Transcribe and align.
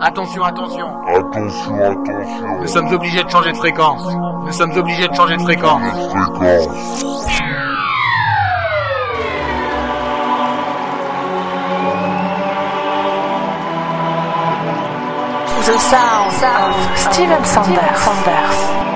Attention, 0.00 0.44
attention. 0.44 0.86
Attention, 1.08 1.82
attention. 1.82 2.60
Nous 2.60 2.68
sommes 2.68 2.92
obligés 2.92 3.24
de 3.24 3.28
changer 3.28 3.50
de 3.50 3.56
fréquence. 3.56 4.02
Nous 4.44 4.52
sommes 4.52 4.76
obligés 4.76 5.08
de 5.08 5.14
changer 5.14 5.36
de 5.36 5.42
fréquence. 5.42 5.82
Fréquence. 6.36 7.04
The 15.66 15.78
sound. 15.80 16.32
Steven 16.32 17.44
Steven 17.44 17.44
Sanders. 17.44 18.87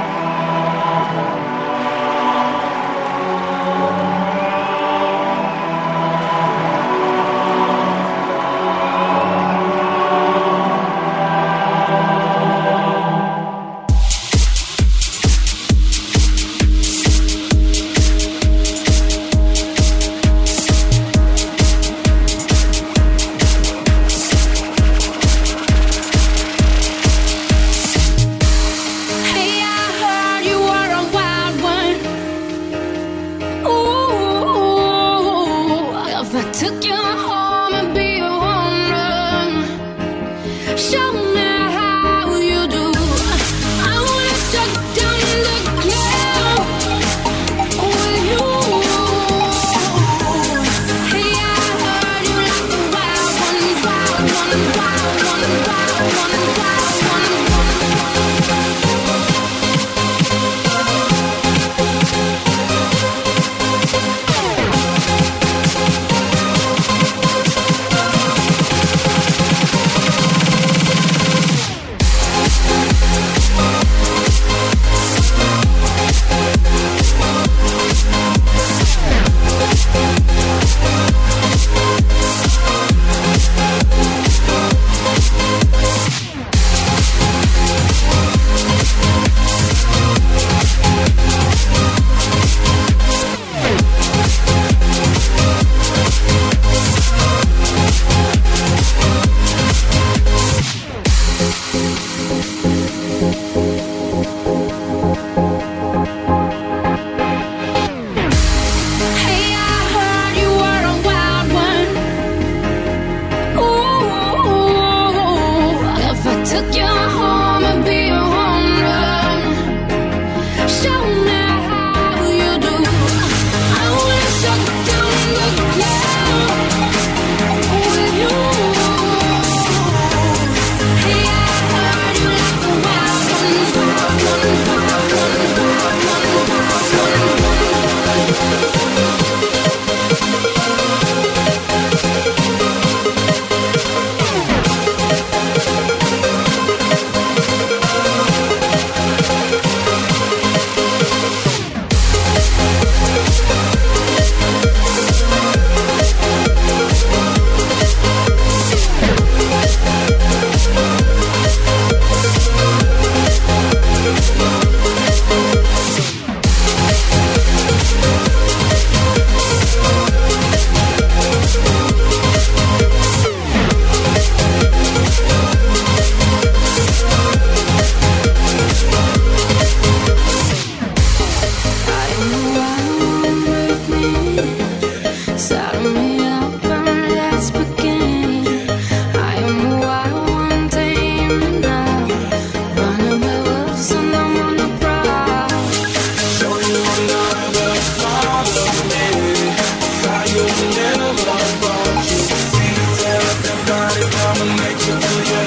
come 204.13 204.49
and 204.49 204.61
make 204.61 204.87
you 204.87 204.97
feel 205.01 205.42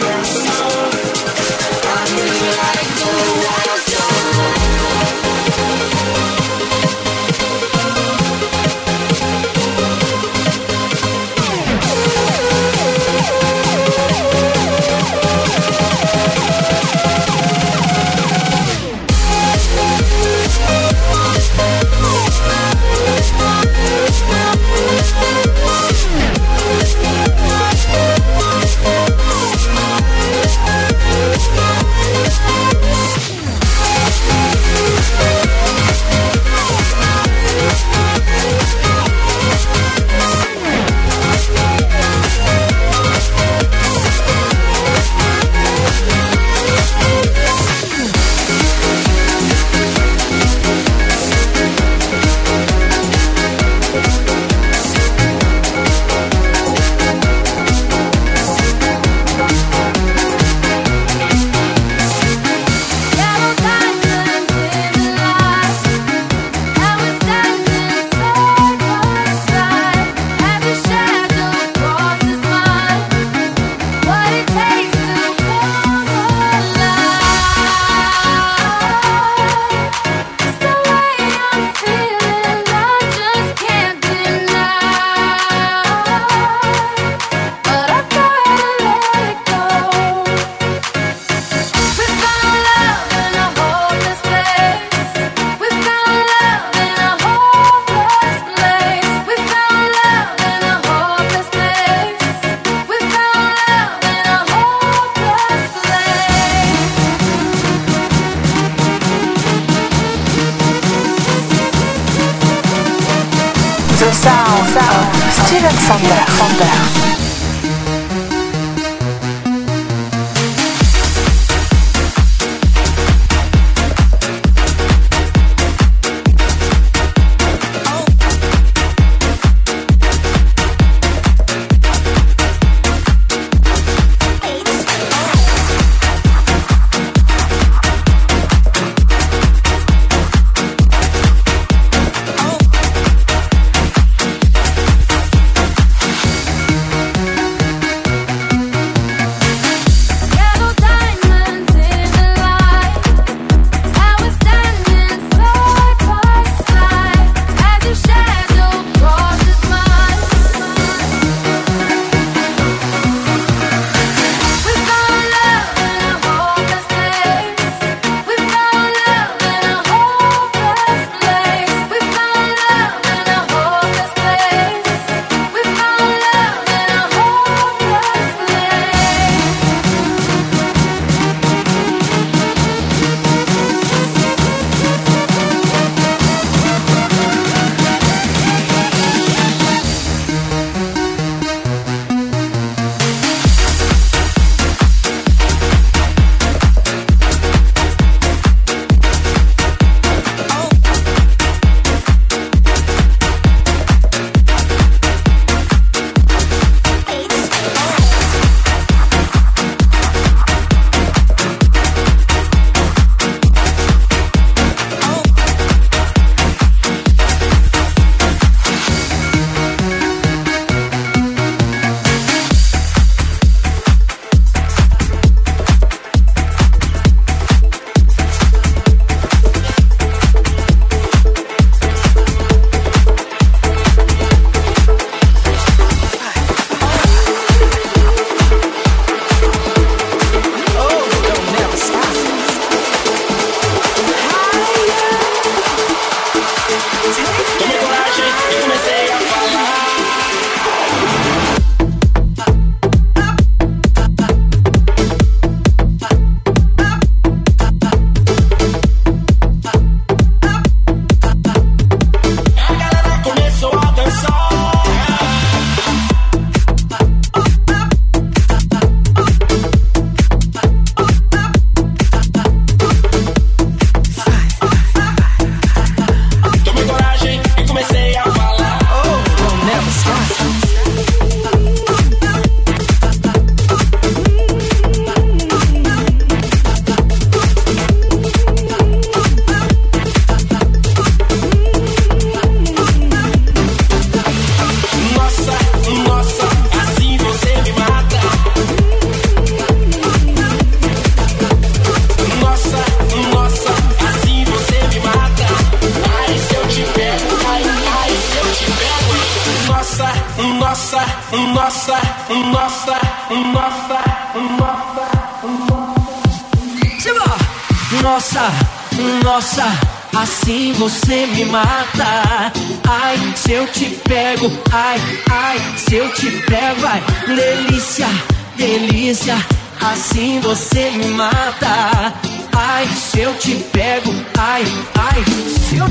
sound, 114.26 114.68
sound. 114.74 115.06
Steven 115.46 115.76
Sander. 115.86 116.24
Sander. 116.38 117.25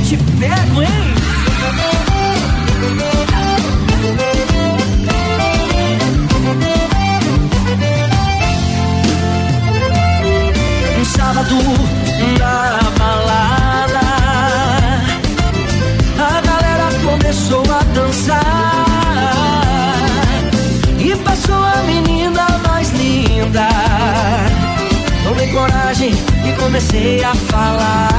Te 0.04 0.18
pego, 0.38 0.82
hein? 0.82 1.14
Um 10.99 11.04
sábado 11.06 11.56
na 12.38 12.80
balada 12.99 14.00
A 16.18 16.40
galera 16.42 16.88
começou 17.02 17.62
a 17.62 17.82
dançar. 17.94 18.84
E 20.99 21.16
passou 21.16 21.64
a 21.64 21.82
menina 21.84 22.46
mais 22.68 22.90
linda. 22.90 23.68
Tomei 25.23 25.49
coragem 25.49 26.12
e 26.46 26.52
comecei 26.61 27.25
a 27.25 27.34
falar 27.34 28.11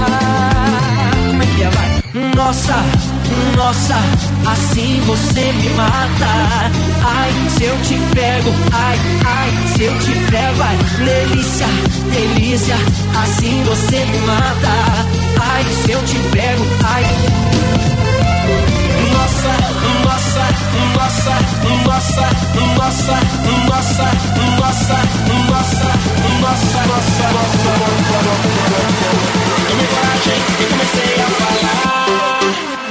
Nossa, 2.16 2.76
nossa, 3.58 3.96
assim 4.50 5.02
você 5.02 5.52
me 5.52 5.68
mata 5.72 6.72
Ai, 7.04 7.50
se 7.50 7.66
eu 7.66 7.78
te 7.82 8.00
pego, 8.16 8.52
ai, 8.72 8.98
ai, 9.26 9.68
se 9.76 9.84
eu 9.84 10.00
te 10.00 10.14
pego, 10.32 10.62
ai 10.64 10.78
Delícia, 11.04 11.68
delícia, 12.14 12.78
assim 13.22 13.62
você 13.66 14.06
me 14.06 14.20
mata 14.20 15.06
Ai, 15.42 15.66
se 15.66 15.92
eu 15.92 16.02
te 16.06 16.16
pego, 16.32 16.66
ai 16.86 17.04
Nossa, 19.12 19.52
nossa, 20.06 20.48
nossa, 20.96 21.36
nossa, 21.84 22.30
nossa, 22.78 23.20
nossa, 23.68 24.08
nossa, 24.58 25.00
nossa, 25.52 25.92
nossa, 26.40 26.80
nossa, 26.88 27.28
nossa. 27.34 27.76
Tomei 29.68 29.88
coragem 29.88 30.40
e 30.62 30.66
comecei 30.66 31.16
a 31.20 31.28
falar. 31.28 31.95
Thank 32.46 32.80
you. 32.80 32.85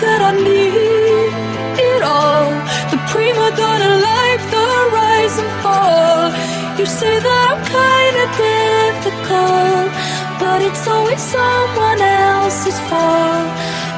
That 0.00 0.20
I 0.20 0.32
need 0.36 1.32
it 1.80 2.02
all. 2.02 2.52
The 2.92 2.98
prima 3.10 3.48
donna 3.56 3.92
life, 4.12 4.44
the 4.52 4.66
rise 4.92 5.36
and 5.42 5.52
fall. 5.62 6.28
You 6.78 6.84
say 6.84 7.14
that 7.26 7.44
I'm 7.52 7.62
kinda 7.64 8.26
difficult, 8.36 9.88
but 10.40 10.58
it's 10.68 10.84
always 10.86 11.22
someone 11.36 12.00
else's 12.00 12.78
fault. 12.88 13.48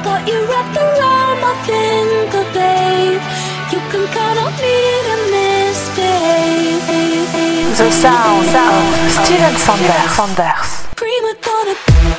Got 0.05 0.21
you 0.29 0.39
wrapped 0.49 0.77
around 0.77 1.35
my 1.45 1.53
finger, 1.67 2.45
babe. 2.55 3.21
You 3.73 3.79
can 3.91 4.03
count 4.15 4.39
on 4.45 4.53
me 4.63 4.77
to 5.07 5.15
misbehave. 5.35 6.83
The 7.77 7.91
sound 7.91 8.43
sound, 8.55 8.87
Steven 9.17 9.55
Sanders. 9.65 10.11
Sanders. 10.15 10.69
Prima 10.95 11.31
donna. 11.43 12.18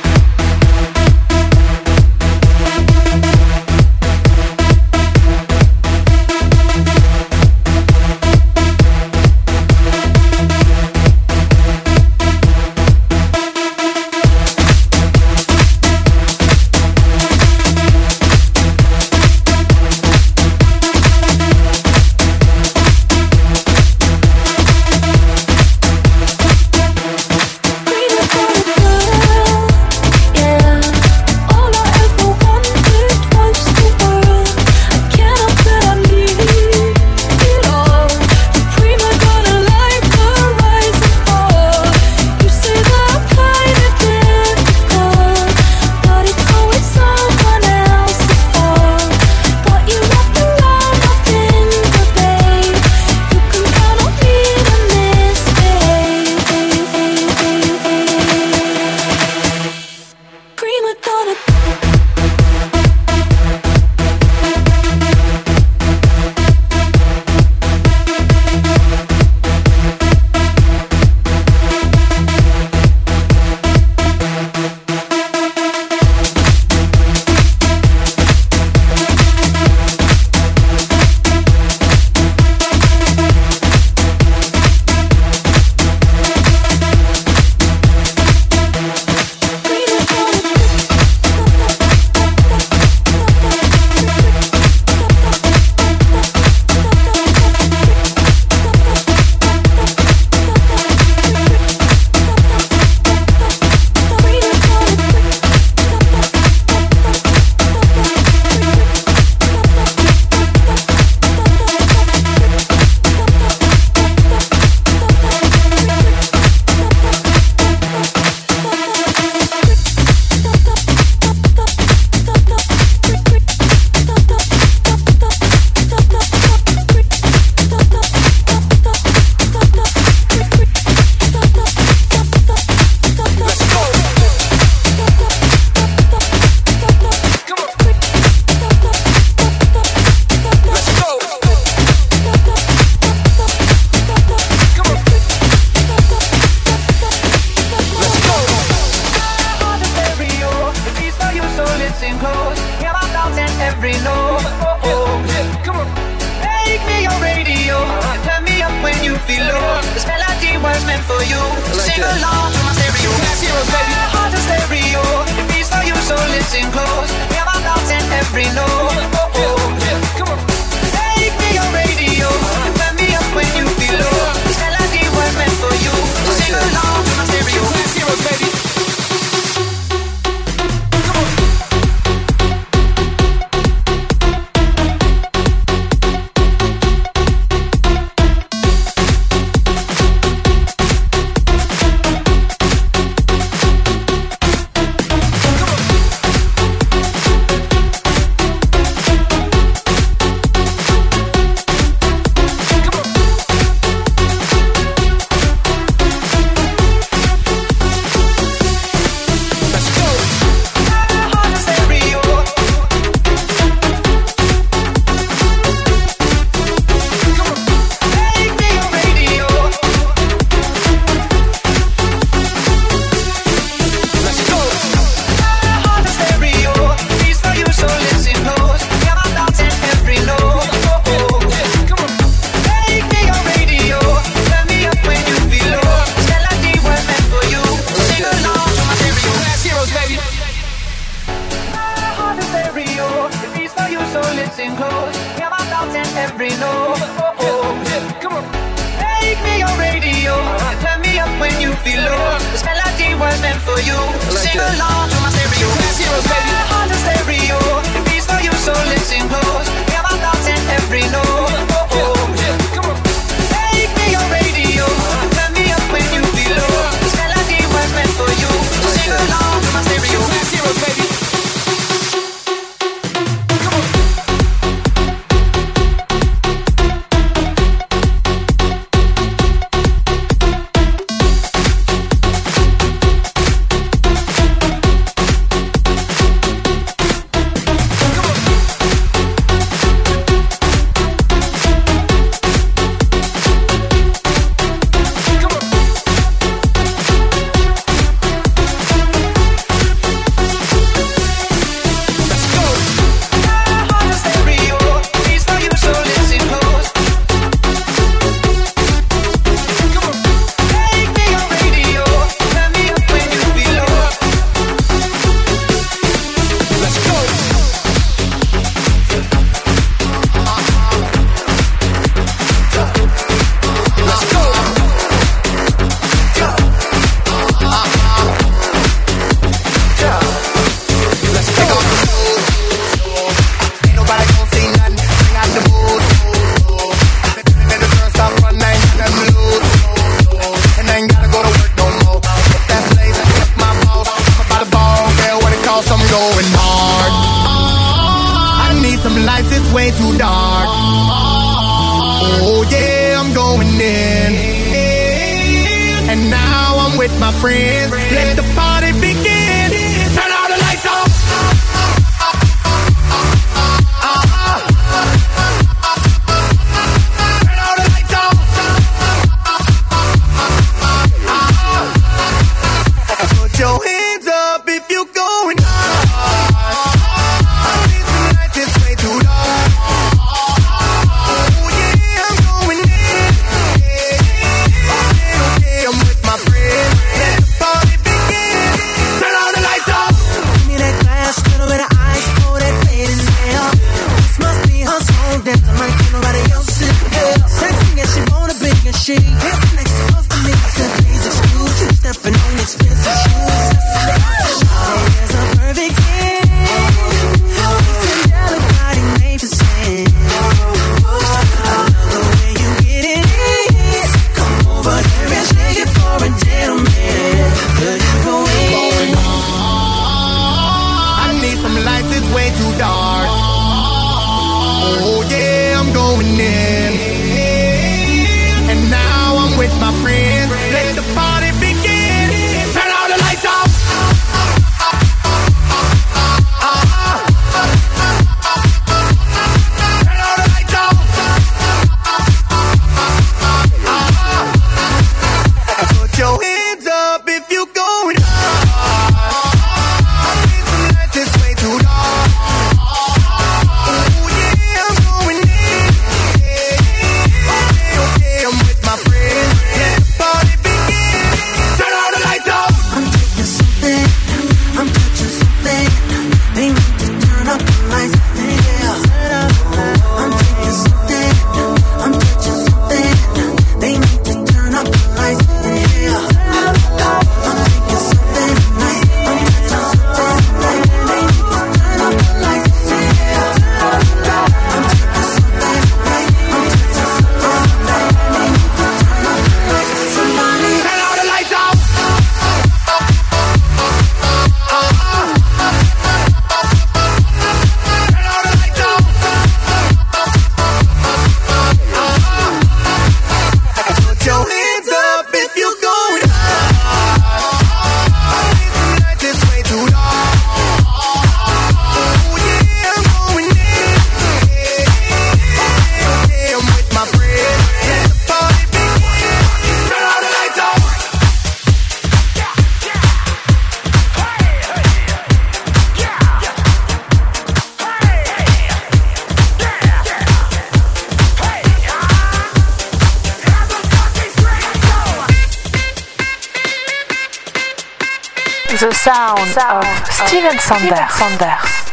the 538.79 538.93
sound, 538.93 539.39
sound 539.49 539.85
of, 539.85 540.07
Steven 540.27 540.57
Sanders. 540.59 540.97
Steven 540.97 541.09
Sanders. 541.09 541.90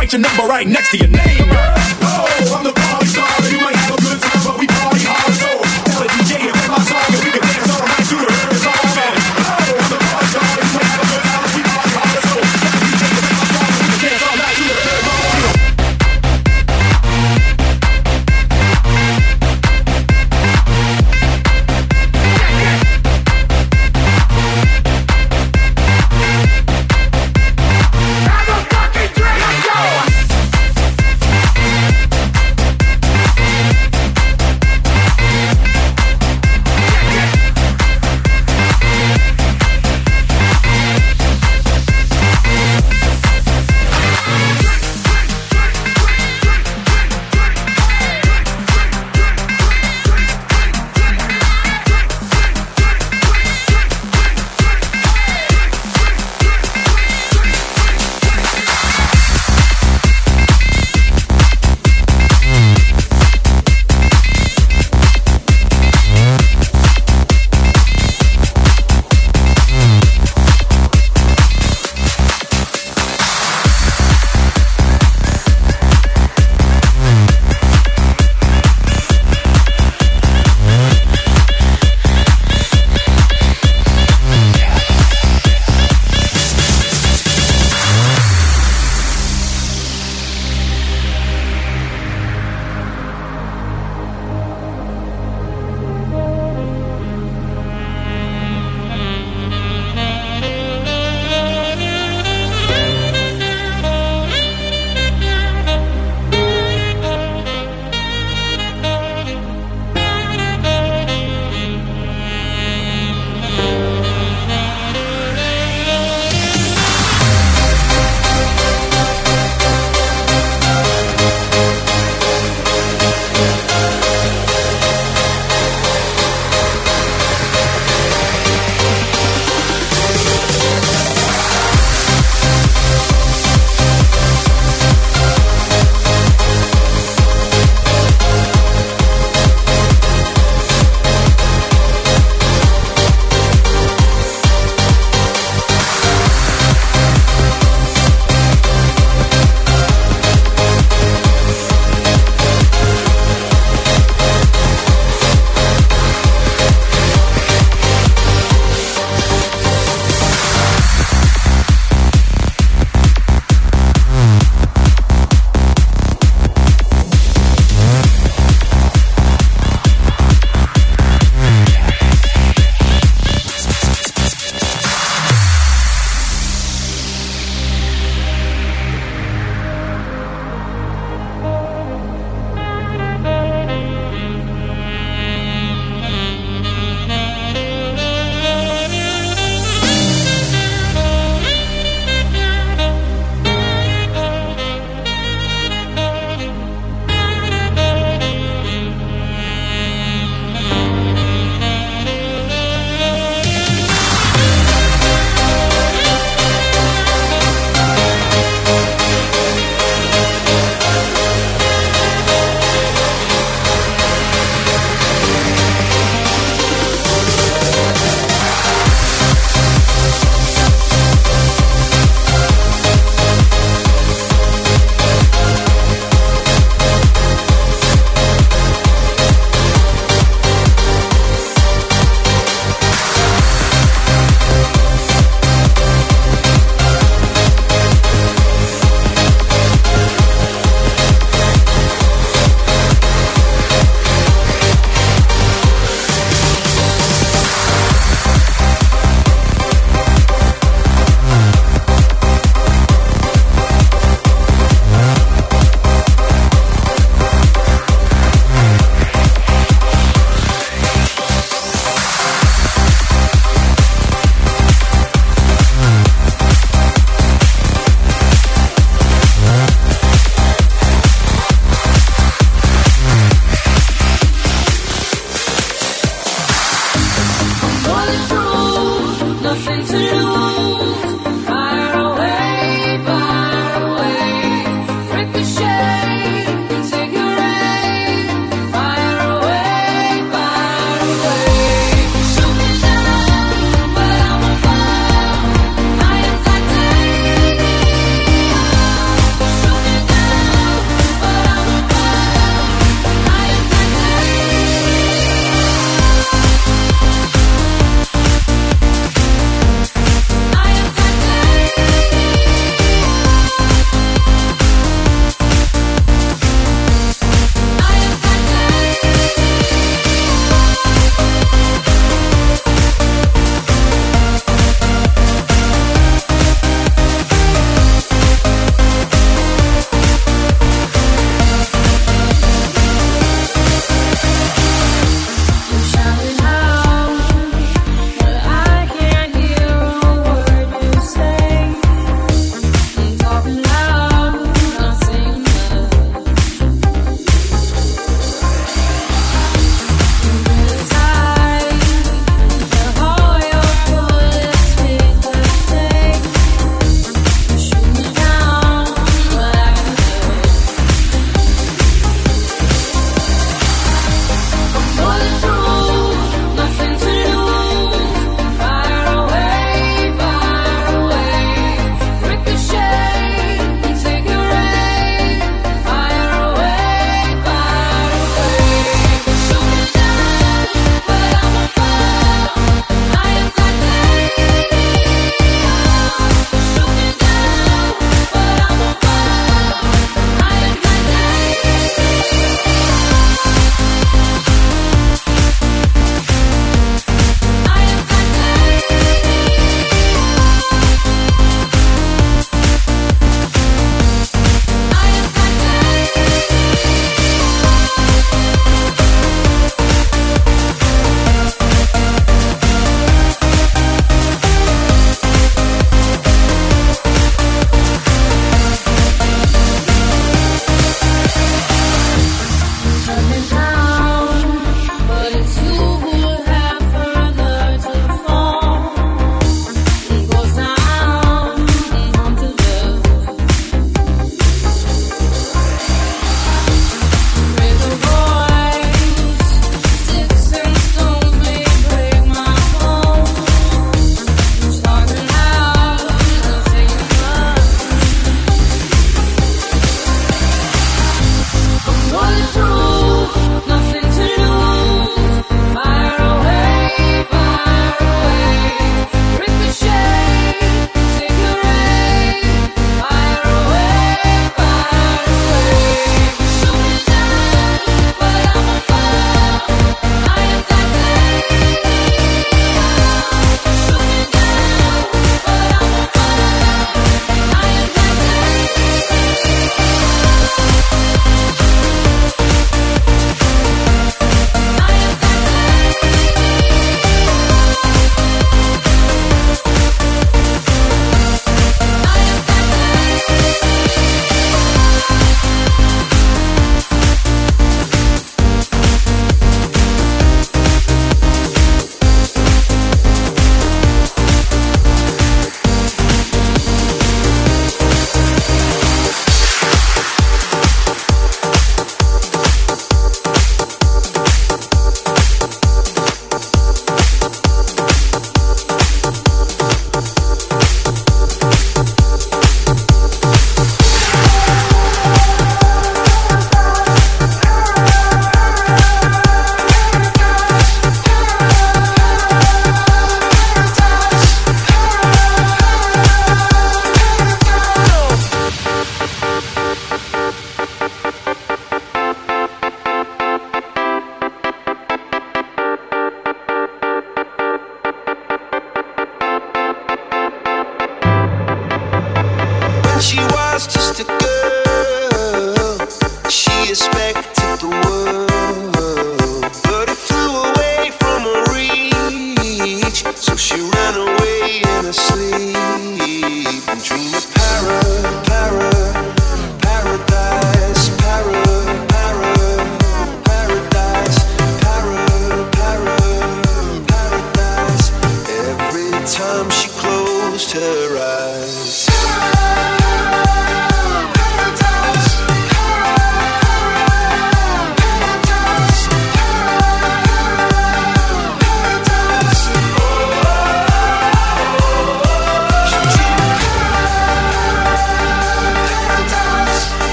Write 0.00 0.14
your 0.14 0.22
number 0.22 0.44
right 0.44 0.66
next 0.66 0.92
to 0.92 0.96
your 0.96 1.08
name. 1.08 1.99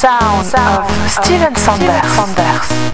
Sound 0.00 0.46
of 0.54 1.10
Steven 1.10 1.54
Sanders. 1.56 2.00
So 2.16 2.89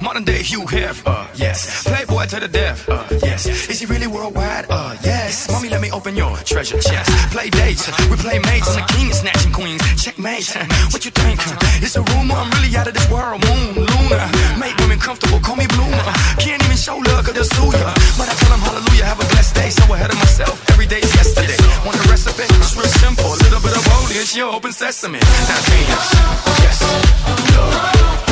Modern 0.00 0.24
day 0.24 0.42
Hugh 0.42 0.66
Hef, 0.66 1.02
uh, 1.06 1.26
yes. 1.34 1.82
Playboy 1.84 2.26
to 2.26 2.40
the 2.40 2.48
death, 2.48 2.88
uh, 2.88 3.04
yes. 3.22 3.46
Is 3.68 3.80
he 3.80 3.86
really 3.86 4.06
worldwide, 4.06 4.66
uh, 4.70 4.96
yes. 5.02 5.50
Mommy, 5.50 5.68
let 5.68 5.80
me 5.80 5.90
open 5.90 6.14
your 6.14 6.36
treasure 6.38 6.78
chest. 6.80 7.10
Play 7.32 7.50
dates, 7.50 7.88
uh, 7.88 8.06
we 8.10 8.16
play 8.16 8.38
mates, 8.38 8.68
and 8.76 8.86
the 8.86 8.92
king 8.92 9.12
snatching 9.12 9.52
queens. 9.52 9.82
Checkmate, 10.02 10.56
uh, 10.56 10.64
what 10.92 11.04
you 11.04 11.10
think? 11.10 11.40
Uh? 11.46 11.56
It's 11.82 11.96
a 11.96 12.02
rumor, 12.02 12.34
I'm 12.34 12.50
really 12.52 12.76
out 12.76 12.86
of 12.86 12.94
this 12.94 13.08
world. 13.10 13.42
Moon, 13.44 13.74
Luna, 13.74 14.30
make 14.60 14.76
women 14.78 14.98
comfortable, 14.98 15.40
call 15.40 15.56
me 15.56 15.66
Bloomer. 15.66 15.98
Can't 16.38 16.65
show 16.86 16.98
love, 16.98 17.24
cause 17.24 17.34
they'll 17.34 17.44
sue 17.44 17.78
ya. 17.78 17.92
But 18.16 18.28
I 18.30 18.34
tell 18.38 18.50
them 18.54 18.60
hallelujah, 18.60 19.06
have 19.10 19.18
a 19.18 19.26
blessed 19.34 19.54
day. 19.56 19.70
So 19.70 19.92
ahead 19.92 20.10
of 20.10 20.18
myself, 20.18 20.54
every 20.70 20.86
day's 20.86 21.10
yesterday. 21.18 21.58
Want 21.84 21.98
the 21.98 22.06
recipe? 22.08 22.46
It's 22.62 22.76
real 22.76 22.86
simple. 23.02 23.26
A 23.26 23.38
little 23.42 23.60
bit 23.60 23.74
of 23.74 23.84
holy, 23.90 24.14
it's 24.14 24.36
your 24.36 24.54
open 24.54 24.70
sesame. 24.70 25.18
Now 25.18 25.60
dance, 25.66 26.10
yes, 26.62 26.78
love. 27.56 28.25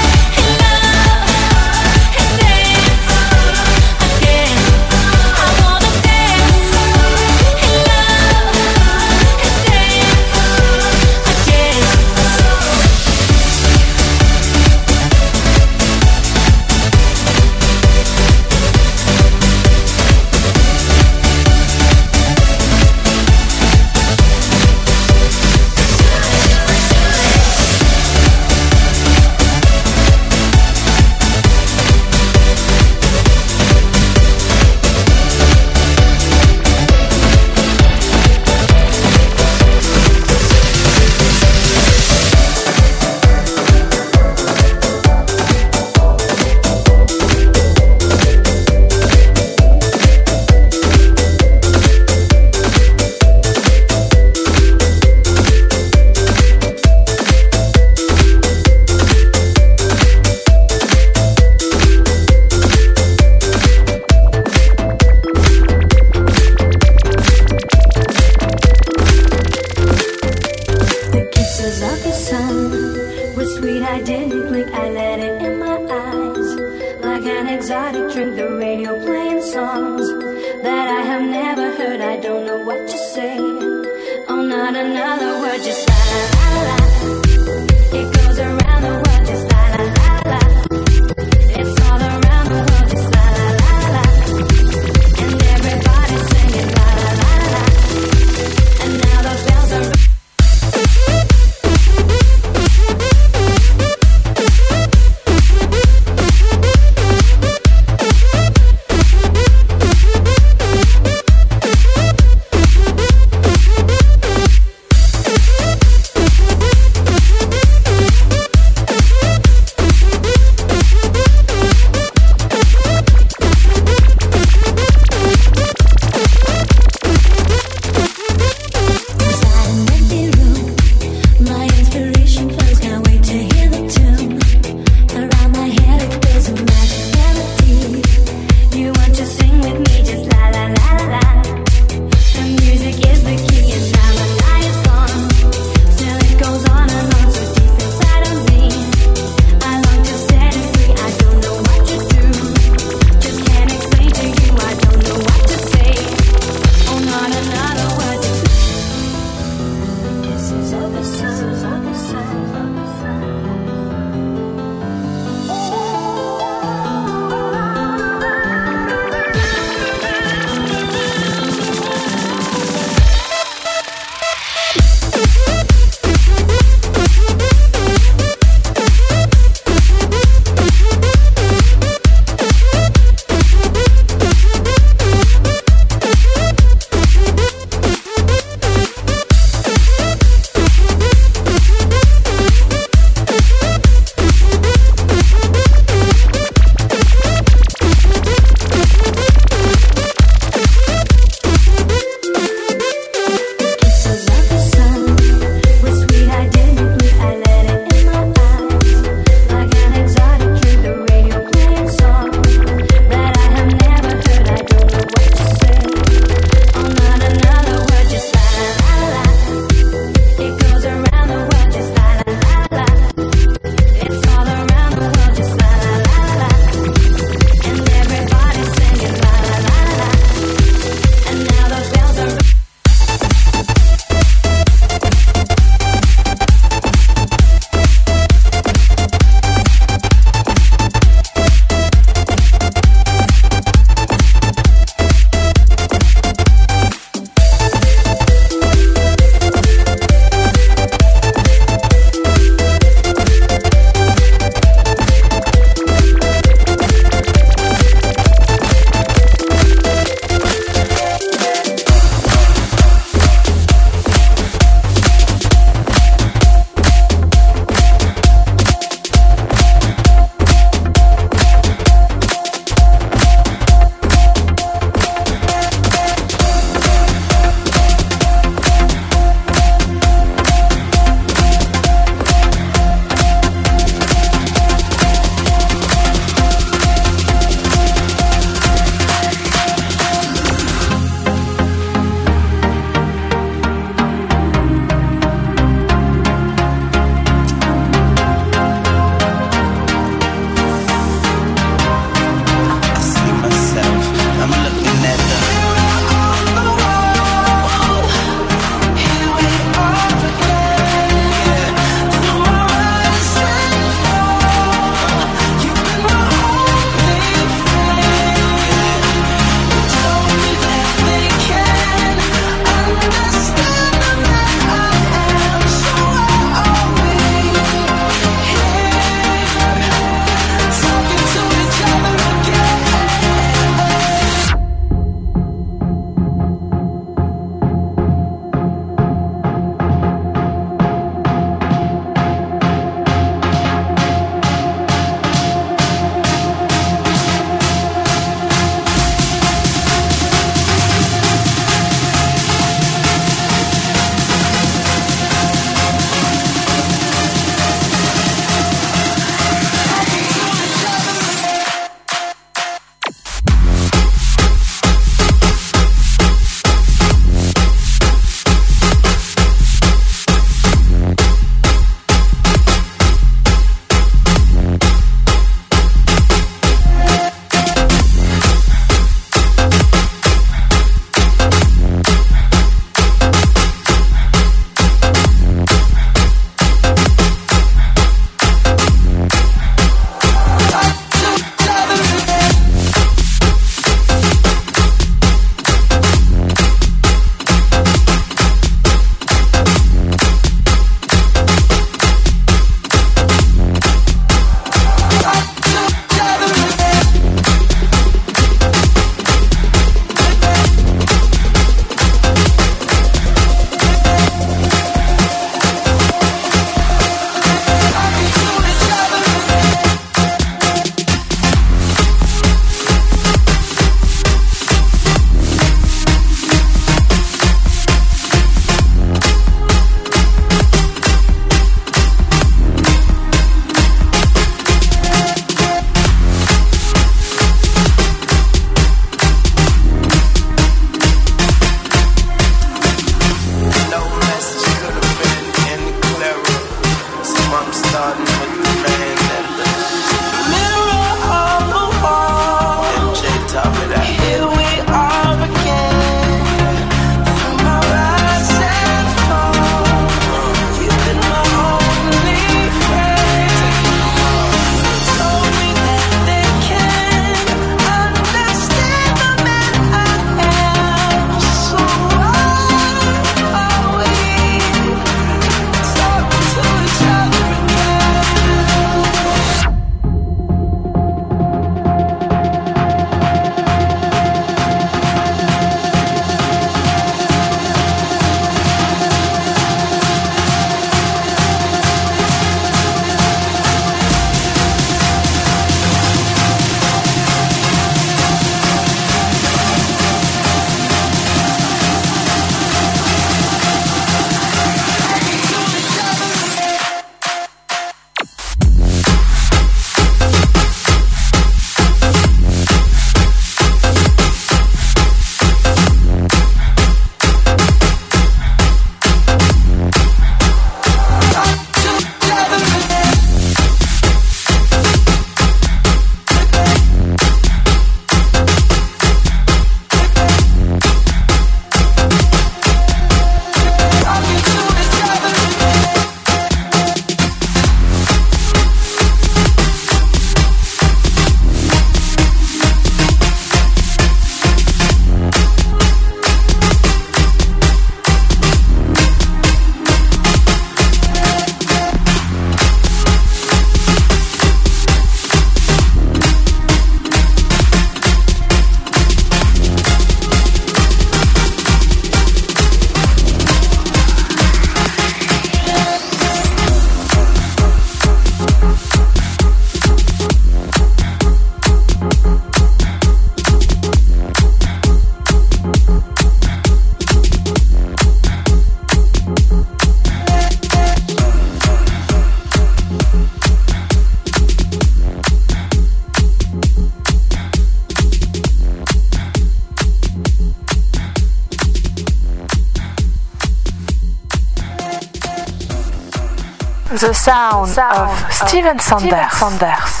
The 597.31 597.65
sound 597.65 597.79
of 597.97 598.33
Steven 598.33 598.77
Sanders. 598.77 600.00